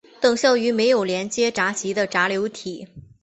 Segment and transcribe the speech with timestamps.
[0.19, 2.87] 等效于没有连接闸极的闸流体。